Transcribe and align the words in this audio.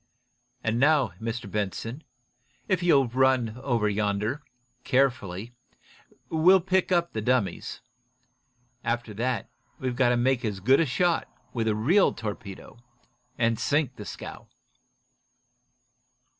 And 0.63 0.79
now, 0.79 1.11
Mr. 1.21 1.47
Benson, 1.47 2.03
if 2.67 2.81
you'll 2.81 3.07
run 3.07 3.59
over 3.61 3.87
yonder, 3.87 4.41
carefully, 4.83 5.53
we'll 6.27 6.59
pick 6.59 6.91
up 6.91 7.13
the 7.13 7.21
dummies. 7.21 7.81
After 8.83 9.13
that, 9.13 9.47
we've 9.77 9.95
got 9.95 10.09
to 10.09 10.17
make 10.17 10.43
as 10.43 10.59
good 10.59 10.79
a 10.79 10.87
shot, 10.87 11.27
with 11.53 11.67
a 11.67 11.75
real 11.75 12.13
torpedo, 12.15 12.79
and 13.37 13.59
sink 13.59 13.95
the 13.95 14.05
scow." 14.05 14.47